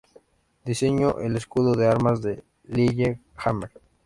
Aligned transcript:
Diseñó 0.65 1.19
el 1.19 1.35
escudo 1.35 1.73
de 1.73 1.85
armas 1.87 2.23
de 2.23 2.43
Lillehammer. 2.63 3.69